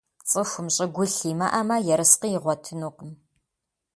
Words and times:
ЦӀыхум 0.29 0.67
щӀыгулъ 0.75 1.17
имыӀэмэ, 1.31 1.77
ерыскъы 1.93 2.27
игъуэтынукъым. 2.35 3.11